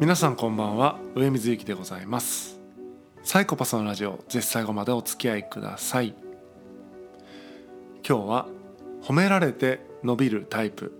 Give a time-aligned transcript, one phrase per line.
[0.00, 0.96] 皆さんこんばんは。
[1.16, 2.60] 上水幸でございます。
[3.24, 6.14] サイコパスのラジオぜひ最後までお付き合いください。
[8.08, 8.46] 今日は
[9.02, 10.92] 褒められて伸びるタイプ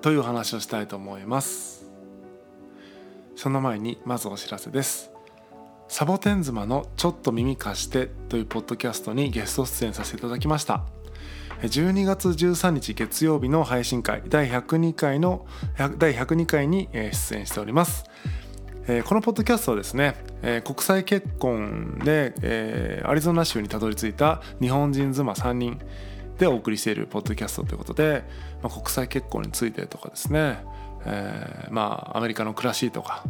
[0.00, 1.92] という話をしたいと思います。
[3.36, 5.10] その前にまずお知らせです。
[5.86, 10.86] サボテン妻のちょっと耳貸してというポッドキャストにゲスト出演させていただきました。
[11.60, 15.44] 12月13日月曜日の配信会第102回の
[15.98, 18.04] 第102回に出演しております。
[18.88, 25.78] えこのポッドキャストはですねえ国際結婚でえアリゾナ州にたどり着いた日本人妻3人
[26.38, 28.24] でお送りしているポッドキャストということで、
[28.62, 30.64] まあ、国際結婚についてとかですね、
[31.04, 33.24] え、まあアメリカの暮らしとか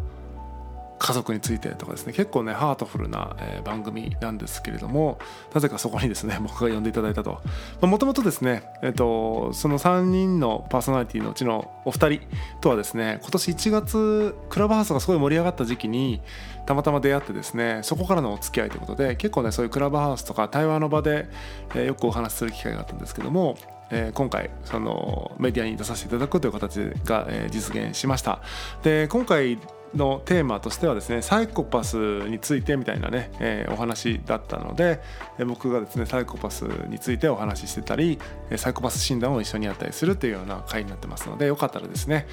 [0.99, 5.19] 家族についてとかですね結構ねハートフルな、え、番組なんですけれども
[5.55, 7.41] なぜかそこにですね 僕が呼んでいただいたと。
[7.81, 12.21] もともとですね、えーと、その3人のパーソナリティのうちのお二人
[12.61, 16.21] とはですね今年1月クラブハウスがすごい盛り上がった時期に
[16.67, 21.29] たまたま出会ってですねそこからのお付き合いということで結構ねそういうクラブハウスとか対話の場で、
[21.75, 23.57] え、よくお話しする機会があったんですけども
[23.91, 28.41] え、今回そのメディアに出させていただくという形が、え、実現しました。
[28.83, 29.59] で今回
[29.95, 31.97] のテーマとしてはですねサイコパス
[32.29, 35.01] についてみたいなね、えー、お話だったので、
[35.47, 38.19] 僕がですねサイコパスについてお話ししてたり
[38.57, 42.27] サイコパス診断を一緒にやったりするというような回になってますのでよかったらですね、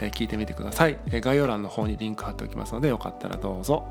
[0.00, 3.86] えー、聞いてみてください、え概要欄の方にリンク貼っておきますのでよかったらどうぞ。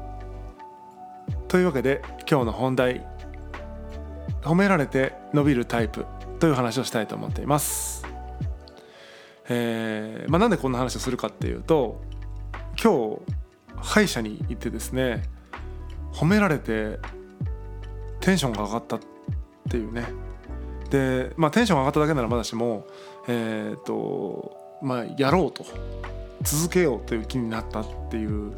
[1.48, 3.06] というわけで今日の本題
[4.42, 6.06] 褒められて伸びるタイプ
[6.40, 8.06] という話をしたいと思っています。
[9.50, 12.02] えーまあ、なんでこんな話をするかっていうと
[12.84, 13.22] 今日
[13.76, 15.24] 歯医者に行ってですね
[16.14, 17.00] 褒められて
[18.20, 19.00] テンションが上がったっ
[19.70, 20.06] ていうね。
[20.90, 22.86] でまあテンションが上がっただけならまだしも
[23.28, 25.64] えっ、ー、とまあやろうと
[26.42, 28.56] 続けようという気になったっていう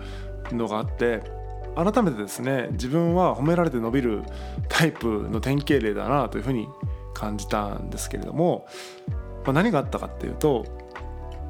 [0.52, 1.22] のがあって
[1.76, 4.24] 改めてですね自分は褒められて伸びる
[4.70, 6.68] タイプの典型例だなというふうに
[7.14, 8.66] 感じたんですけれども、
[9.44, 10.66] まあ、何があったかっていうと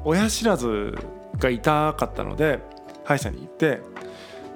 [0.04, 0.98] 親知らず
[1.38, 2.60] が痛かったので
[3.04, 3.80] 歯医者に行って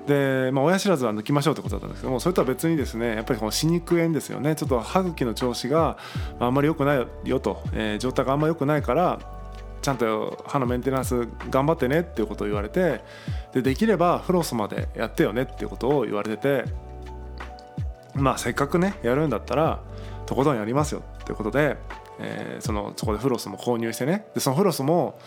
[0.07, 4.57] で、まあ、親知らずは抜きましょうってことだったんですけどもそれとは別にですねやっぱりこの歯肉炎ですよね。
[4.57, 5.99] ちょっと歯茎の調子が
[6.41, 9.21] あんまり良くないよと、えー、状態があんまり良くないから
[9.83, 13.03] ちゃんと歯のメンテナンス頑張ってねっていうことを言われて
[13.53, 16.65] でできればフロスまでやってよねっていうことを言われてて
[18.15, 19.81] まあせっかくねやるんだったら
[20.27, 21.79] とことんやりますよっていうことで、
[22.21, 24.27] えー、そのそこでフロスも購入してね。
[24.35, 25.19] でそのフロスも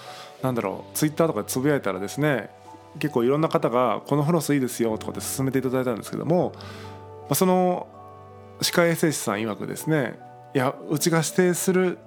[0.42, 2.50] なんだろうツイッターとかでつぶやいたらですね
[3.00, 6.62] 結構いろんな方が「このフロスいいですよ」とかって勧めていただいたんですけども、ま
[7.32, 7.88] あ、その
[8.62, 10.20] 歯科衛生士さん曰くですね
[10.54, 11.98] いやうちが指定する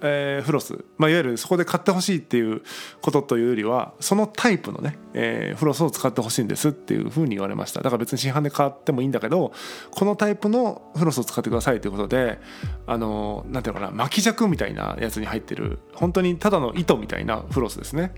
[0.00, 2.62] えー、フロス、まあ、いわゆるそこで買ってほしいっていう
[3.00, 7.80] ことというよりはそのタイプのね、えー、フロスを使ってほしいんですっていうふうに言われました。
[7.80, 9.52] だから別に市販で買ってもいいんだけど
[9.90, 12.38] このタイプのフロスを使ってくださいということで
[12.86, 18.12] あのなんていうのかな巻き尺みたいなやつに入ってる本当にただの糸みたいなフロスですね。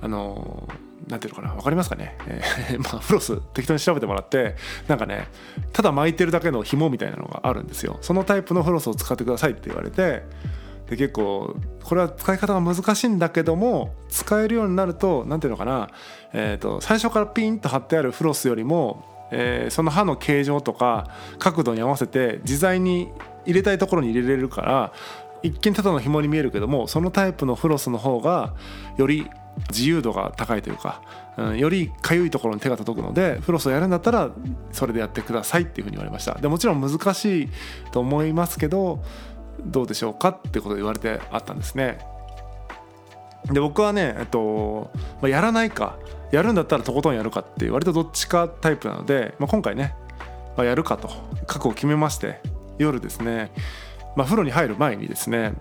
[0.00, 0.68] あの
[1.08, 4.56] なんていうのかな分かりますかね、えー、 まあフロス適当に調べてもらって
[4.88, 5.28] なんかね
[5.72, 7.98] ただ巻いてるだけの紐みたいなのがあるんですよ。
[8.00, 10.22] そのタイプのフロスを使ってくださいって言われて
[10.88, 11.54] で結構
[11.84, 15.88] これは使い方が難しいんだけども使えるようになると何ていうのかな、
[16.32, 23.10] えーと、最初からピンと貼ってあるフロスよりも、えー、その刃の形状とか角度に合わせて自在に
[23.44, 24.92] 入れたいところに入れれるから
[25.42, 28.54] 一見ただの紐に見えるけどもそのタイプのフロスの方が
[28.96, 29.28] より
[29.70, 31.02] 自由度が高いというか、
[31.36, 34.30] うん、よりかゆいところに手が届くのでフロスをやるんだったら
[34.72, 36.34] それでやってくださいっていうふうに言われました。
[36.34, 37.48] でもちろん難しい
[37.90, 39.02] と思いますけど
[39.64, 41.98] どうでしょうかってことで言われてあったんですね。
[43.52, 44.90] で僕はね、えっと
[45.22, 45.96] まあ、やらないか
[46.32, 49.94] やるんだったらとことんやるかっていう割とどっちかタイプなので、まあ、今回ね、
[50.56, 51.08] まあ、やるかと
[51.46, 52.40] 覚悟を決めまして
[52.78, 53.50] 夜ですね、
[54.16, 55.54] まあ、風呂に入る前にですね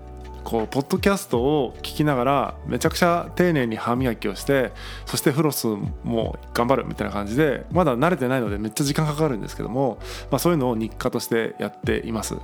[0.48, 4.72] こうポッドキャストを聞きながらめちゃくちゃ丁寧に歯磨きをして
[5.06, 5.68] そしてフロス
[6.06, 9.98] も頑張るみたいな感じでまだ慣れてないのでめっちゃ時間かかるんですけども、
[10.32, 12.36] まあ、そういうのを日課としてやっています。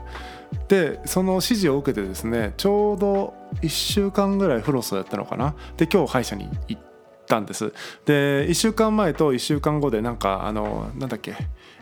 [0.68, 6.82] でその指示を受けてですねちょうど1週間ぐらいフロスをやったのかなで今日歯医者に行っ
[7.26, 7.74] たんです
[8.06, 11.36] で1週間前と1週間後でなんかあのなんだっけ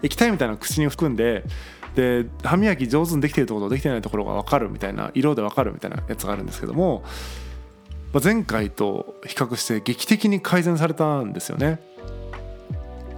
[0.04, 1.44] 液体みたいなの口に含んで
[1.96, 7.04] で歯磨き上手にできてるところとできてないところが分かるみたいな色で分かるみたいなやつがあるんですけども、
[8.14, 11.80] まあ、前回と比較して劇的に改善されたんですよね。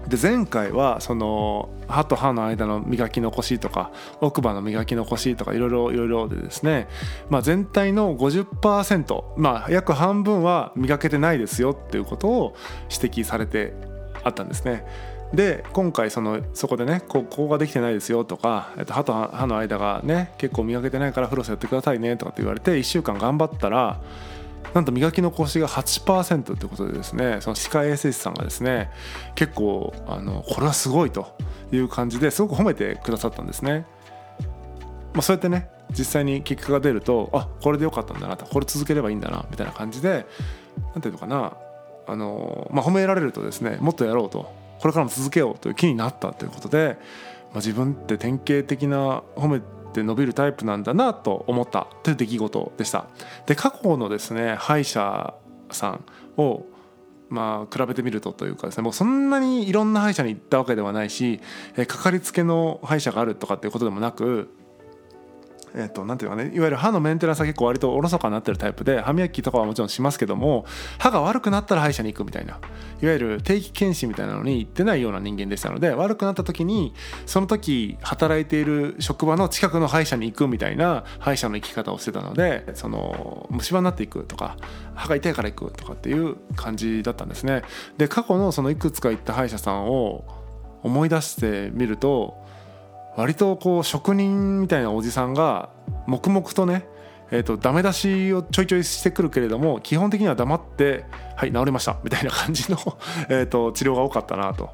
[0.08, 6.88] で前回はその歯と歯の間の磨き残しとか奥歯の磨き残しとかいろいろいろでですね、
[7.30, 12.56] まあ、全体の50%、まあ、約半分は磨けてないですよっていうことを
[12.92, 13.74] 指摘されて
[14.24, 14.86] あったんですね。
[15.34, 24.00] で今回そのそこでねここができてないですよとか、えっと、歯と歯の間がね結構磨けてないからフロスやってくださいねとかって言われて1週間頑張ったら
[24.76, 28.92] なんと磨き残しが8%ということでですねその歯科衛生士さんがですね
[29.36, 31.36] 結構あのこれはすごいと
[31.72, 33.86] いう感じですごく褒めてくださったんですね。
[35.14, 40.26] まあ、そうやってね実際に結果が出るとあこれでよかったんだなとこれ続ければいいんだなみたいな感じで
[40.94, 41.54] 何ていうのかな
[42.08, 46.98] あの、まあ、褒められるとですねもっとやろうとこれからも続けようという気になったということで、
[47.52, 49.62] まあ、自分って典型的な褒め
[49.94, 53.06] て伸びるタイプなんだなと思ったという出来事でした。
[53.46, 55.34] で過去のですね歯医者
[55.72, 56.06] さん
[56.38, 56.66] を
[57.30, 61.40] まあ比べてみるとというかですねもうそんなにいろんな歯医者に行ったわけではないし
[61.76, 64.50] かかりつけの歯医者があるとかっていうことでもなく
[65.76, 70.66] えーと、なんていうかねいわゆる歯のメンテナンスは結構割とおろそかになってるタイプで歯磨きとかはもちろんしますけども
[71.00, 72.60] 歯が悪くなったら歯医者に行くみたいな
[73.02, 76.94] いわゆる定期検診みたいなのに行ってないような人間でしたので悪くなった時に
[77.26, 84.58] その時働いている職場の近くの歯医者に行くみたいな歯医者の生き方をしてたのでその虫歯になっていくとか
[84.94, 87.64] 歯が痛いから行くとかっていう感じだったんですね。
[87.98, 90.24] で過去のそのいくつか行った歯医者さんを
[90.84, 92.43] 思い出してみると
[93.16, 95.70] 割とこう職人みたいなおじさんが
[96.08, 96.88] 黙々とね
[97.32, 101.06] えーと、ダメ出しをちょいちょいしてくるけれども基本的には黙って
[101.36, 102.78] 「はい治りました」みたいな感じの
[103.28, 104.70] えと治療が多かったなと。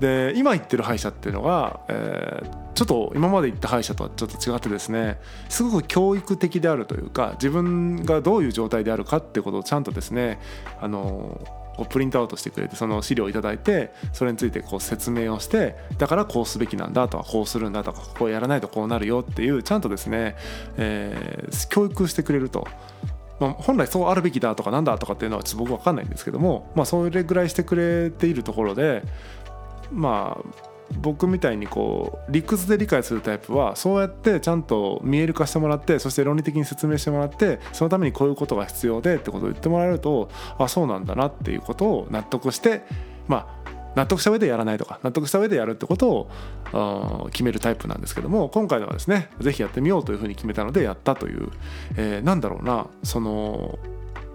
[0.00, 10.38] で今行ってる歯医者っていうのが、えー、ちょっと今まで行った歯医者とはちょっと違ってですねすごく教育的であるというか自分がどういう状態であるかっていうことをちゃんとですね
[10.82, 11.40] あの
[11.76, 20.36] こうプリントアウトしてくれてその資料を頂いてそれについてこう説明をしてだからこうすべきなんだとかこうするんだとかこうやらないとこうなるよっていうちゃんとですね、
[20.76, 22.66] えー、教育してくれると。
[23.38, 29.02] まあ、本来そうあるべきだとかなんだとかっていうのはちょっと僕分かんないんですけども、まあ、それぐらいしてくれているところで
[29.92, 42.82] まあ僕みたいにこう理屈で理解するタイプはそうやってちゃんと見える化してもらってそして論理的に説明してもらってそのためにこういうことが必要でってことを言ってもらえるとあそうなんだなっていうことを納得して
[43.28, 43.66] まあ
[43.96, 46.28] 納得した上でやらないとか納得した上でやるってこと
[46.72, 51.48] を決めるタイプなんですけども今回ではですね是非やってみようというふうに決めたのでやったという、
[51.96, 53.78] えー、なんだろうなその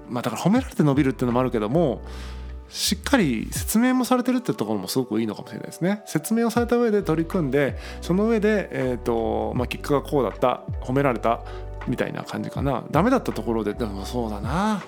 [0.10, 2.02] まあだから褒められて伸びるっていうのもあるけども
[2.72, 6.02] しっかり説明もされてるってところもすごくいいのかもしれないですね。
[6.06, 11.42] 説明をされた上で取り組んでその上で、えーとまあ、結果がこうだった褒められた
[11.88, 12.84] みたいな感じかな。
[12.90, 14.82] ダメだったところででもそうだな。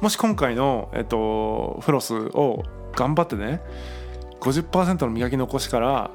[0.00, 2.64] もし今回の、えーと、フロスを
[2.94, 3.60] 頑張ってね
[4.40, 6.10] 50%の磨き残しから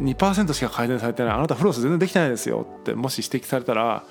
[0.00, 4.04] 2%しか改善されてないあなたフロス全然できてないですよってもし指摘されたら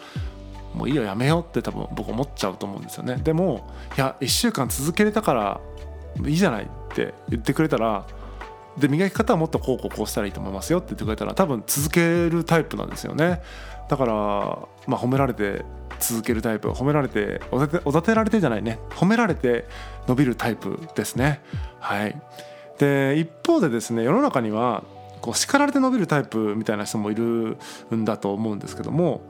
[0.73, 3.15] もういいよやめようって多分僕思っちゃうと思うんですよね。
[3.15, 5.61] でもいや1週間続けれたから
[6.25, 8.05] いいじゃないって言ってくれたら
[8.77, 13.41] で磨き方はもっとこうこうこうしたらいいと思いますよって言ってくれたら多分続けるタイプなんですよね。
[13.89, 14.13] だから
[14.87, 15.65] まあ褒められて
[15.99, 18.79] 続けるタイプ褒められておだておだてられてじゃないね。
[18.91, 19.65] 褒められて
[20.07, 21.41] 伸びるタイプですね。
[21.79, 22.19] はい。
[22.79, 24.83] で一方でですね世の中には
[25.21, 27.57] こう叱られて伸びるタイプみたいな人もいる
[27.93, 29.21] んだと思うんですけども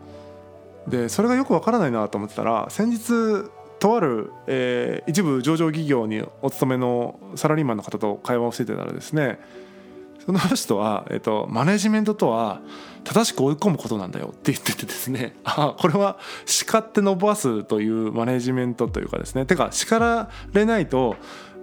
[0.87, 9.39] でそれがよくわからないなと思ってたら先日とある、えー、一部上場企業にお勤めのサラリーマンの方と会話をしてたらですね
[10.25, 12.61] その人は、えーと、マネジメントとは
[13.03, 21.15] 正しく追い込むことなんだよって言っててですね あこれは叱って伸ばすというマネジメントというかですねてか叱られないと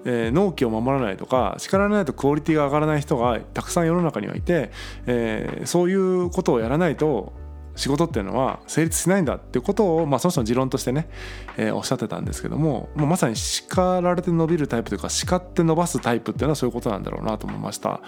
[0.05, 4.71] えー、納期を守らないとか叱られないとクオリティが上がらない人がたくさん世の中にはいて、
[5.07, 7.33] えー、そういうことをやらないと
[7.79, 11.09] 仕事っていうのは成立しないんだっていうことを、まあ、その人の持論としてね、
[11.57, 18.01] えー、おっしゃってたんですけども、まあ、まさに叱られて伸びるタイプというか叱って伸ばすタイプっていうのはそういうことなんだろうなと思いました。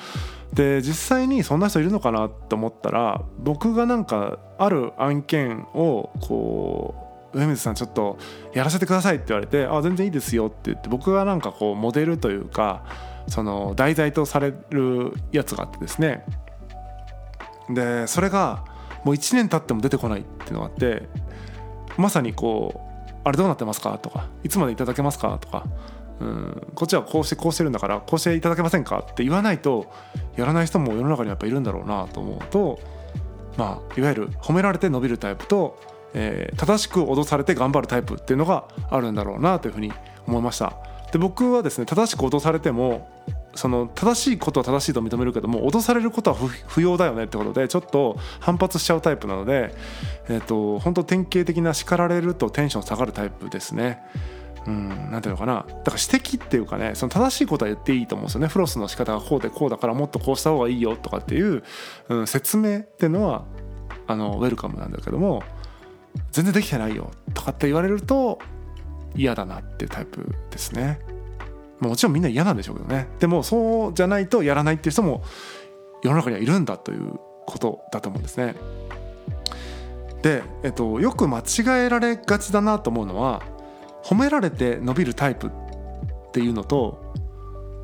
[0.53, 6.95] で実際にそんな人いるのかなと思ったら僕がなんかある案件をこ
[7.33, 8.19] う上水さんちょっと
[8.53, 12.83] やらせてくださいって言われて「あ全然いいですよ」って言って僕がなんかこうモデルというか
[13.29, 16.25] その題材とされるやつがあってですね。
[17.69, 18.65] でそれが
[19.05, 21.03] もう1年経っても出てこないっていうのがあって
[21.97, 25.65] まさにこう「あれどうなってますか?」とか「いつまでいただけますか?」とか
[26.21, 29.87] うんこっちはこうしてこうしてるんだからこうしていただけませんかって言わないと
[30.37, 32.79] やらない人も世の中にやっぱいるんだろうなと思うと
[33.57, 35.79] まあいわゆる褒められて伸びるタイプと、
[36.15, 39.93] えー、正しく脅されて頑張るタイプっていうのがあるんだろうなというふうに
[40.27, 40.75] 思いました。
[41.11, 43.09] で僕はですね正しく脅されても
[43.61, 46.37] その正しいことは正しいと認めるけども脅されることは
[46.67, 49.75] 不要だよねってことでちょっと反発しちゃうタイプなので、
[50.31, 54.03] えーと、本当典型的な叱られるとテンション下がるタイプですね。
[54.67, 61.63] うん、なんていうのかなだから指摘っていうかねその正しいことは言っていいと思うんですよねフロスの仕方がこうでこうだからもっとこうした方がいいよとかっていう、
[62.11, 63.45] うん、説明っていうのは
[64.07, 65.43] あのウェルカムなんだけども
[66.31, 68.39] 全然できてないよとかって言われると
[69.17, 70.99] 嫌だなっていうタイプですね。
[71.81, 75.23] もちろんみんな嫌なんでしょうけどねでもそうじゃないとやらないっていう人も
[76.03, 77.15] 世の中にはいるんだという
[77.47, 78.55] ことだと思うんですね。
[80.23, 83.43] で、えっと、よく間違えられがちだなと思うのは
[84.05, 85.51] 褒められて伸びるタイプっ
[86.33, 87.13] ていうのと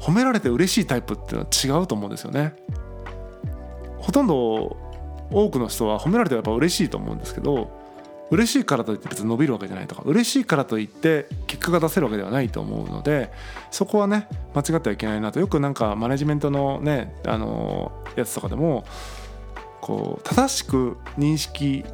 [0.00, 2.54] 褒められて嬉しいタイプっていうのは違うと思うんですよね。
[3.98, 4.76] ほとんど
[5.30, 7.70] 多くの人は褒められてやっぱ嬉しいと思うんですけど
[8.30, 13.30] 嬉しいからといって別に伸びるわけじゃないとか嬉しいからといって結果が出せるわけではないと思うので
[13.70, 15.40] そこはね間違ってはいけないなと。
[15.40, 18.84] よくなんかマネジメントのねあのやつとかでも
[19.80, 21.84] こう正しく認識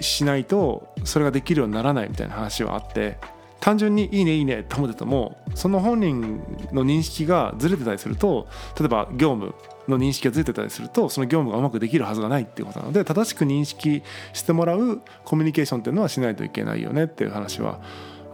[0.00, 3.18] しないとそれができるようにならないみたいな話はあって
[3.62, 6.42] 単純に「いいねいいね」って思っててもその本人
[6.72, 9.54] の認識がずれてたりすると例えば業務
[9.86, 14.02] の認識がずれてたりするとその業務がうまくできるはずがないっていうことなので正しく認識
[14.32, 17.80] してもらうコミュニケーションっていうのはしないといけないよねっていう話は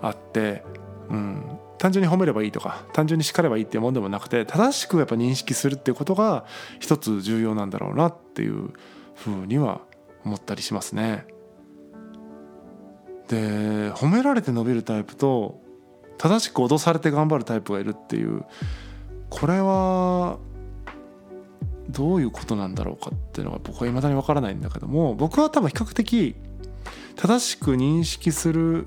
[0.00, 0.64] あって、
[1.10, 6.46] うん、単純に褒めればいいとか単純に叱ればいいっていうもんでもなくて正しくやっぱ認識するっていうことが
[6.80, 8.70] 一つ重要なんだろうなっていう
[9.14, 9.82] ふうには
[10.24, 11.26] 思ったりしますね。
[13.28, 15.60] で褒められて伸びるタイプと
[16.16, 18.44] 正しく脅されて頑張るタイプがいるっていう
[19.30, 20.38] これは
[21.90, 26.34] どういうことなんだろうかっていうのが僕は未だに分からないんだけども僕は多分比較的
[27.16, 28.86] 正しく認識する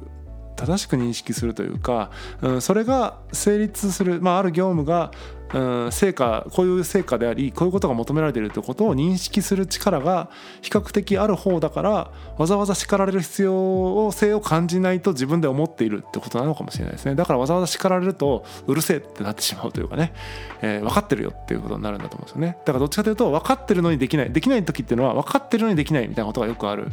[0.55, 5.11] 正しく認識するというか、うん、それが成立する、まあ、ある業務が
[5.53, 10.29] うん、成果こういう成果でありこういうことが求められているということを認識する力が
[10.61, 17.15] 比較的ある方だからわざわざ叱られる必要性を感じないと自分で思っているってことなのかもしれないですね。
[17.15, 20.13] だからわざわざ叱られるとうるせえってなってしまうというかね、
[20.61, 22.57] えー、分かってるよっていうことになるんだと思うんですよね。
[22.65, 24.31] だからどっちかというと分かってるのにできない。
[24.31, 26.87] できない時っていうのは分かってるのにできないみたいなことがよくある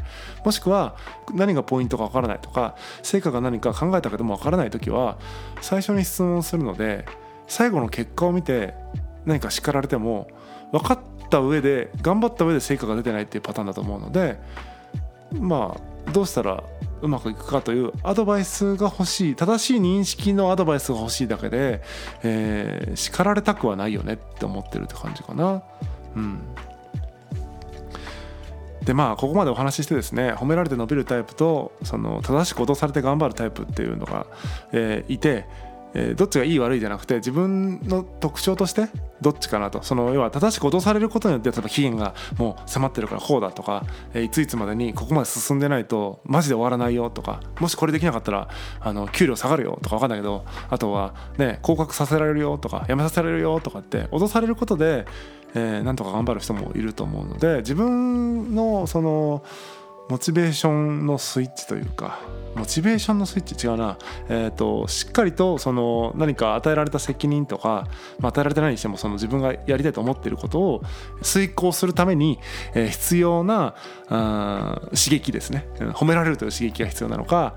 [0.44, 0.96] もしくは
[1.34, 5.18] 何がポイントか分からないとか成果が何か考えたけども分からない時は
[5.60, 7.04] 最初に質問するので
[7.48, 8.74] 最後の結果を見て
[9.26, 10.28] 何か叱られても
[10.72, 10.98] 分かっ
[11.30, 14.38] た上で頑張った上で成果が出てないっていうパターンだと思うので
[15.32, 16.62] まあどうしたら
[17.00, 21.82] うまくいくかというアドバイスが欲しい正しい認識のアドバイスが欲しいだけで、
[22.22, 25.62] えー、叱られたくはないよねって思ってるって感じかな。
[26.16, 26.40] うん
[28.84, 34.26] でまあここまでお話ししてですね褒められて伸びるタイプとその正しく脅されて頑張るタイプっていうのが、
[34.72, 35.44] えー、いて
[35.98, 38.88] えー、どっちがいい悪いじゃなくて自分の特徴として
[39.20, 39.82] どっちかなと。
[39.82, 48.48] その要は正しく脅されることによって例えば期限がもう迫ってるからこうだとか、えー、いついつまでにここまで進んでないとマジで終わらないよとかもしこれできなかったら
[48.80, 55.04] あの給料下がるよとか分かんないけどあとはね降格させられるよとか辞めさせられるよとかって脅されることで、
[55.54, 59.42] えー、なんとか頑張る人もいると思うので自分のその
[60.08, 62.20] モチベーションのスイッチというか
[62.54, 63.98] モチベーションのスイッチ違うな、
[64.28, 67.86] えーと、しっかりとその何か与えられた責任とか、
[68.18, 70.82] まあ、与えられてないにしてもその自分がやりたいと思ってることを
[71.22, 72.38] 遂行するために、
[72.74, 73.74] えー、必要な
[74.08, 75.68] あ刺激ですね。
[75.94, 77.54] 褒められるという刺激が必要なのか、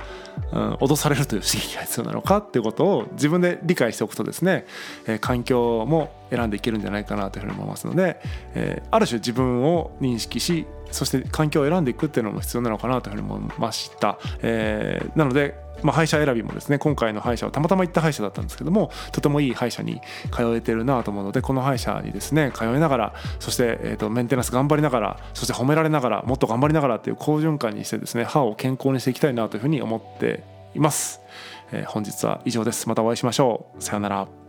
[0.52, 4.66] うん、脅されるという刺激が必要なのかっていうことを自分で理解しておくとですね、
[5.08, 8.22] えー、環境も選んでいけるんじゃないかなというふうに思いますので、
[8.54, 20.00] えー、ある種自分を認識しそして環境を選んでいくっていうのも必要なのかなというふうに思いました、えー、なのでまあ、歯医者選びもですね今回の歯医者はたまたま行った歯医者だったんですけどもとてもいい歯医者に
[20.32, 30.44] 通えてるなと思うのでこの歯医者にですね通いながらそして、えー、とメンテナンス頑張りながらそして褒められながらもっと頑張りながらっていう好循環にしてですね歯を健康にしていきたいなというふうに思って
[30.76, 31.22] います、
[31.72, 32.88] えー、本日は以上です。
[32.88, 33.82] またお会いしましょう。
[33.82, 34.41] さようなら。